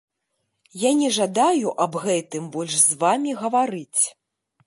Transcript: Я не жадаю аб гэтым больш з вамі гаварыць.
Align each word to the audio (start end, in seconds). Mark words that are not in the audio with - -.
Я 0.83 0.91
не 1.01 1.09
жадаю 1.17 1.73
аб 1.85 1.99
гэтым 2.07 2.49
больш 2.57 2.73
з 2.87 2.99
вамі 3.05 3.31
гаварыць. 3.43 4.01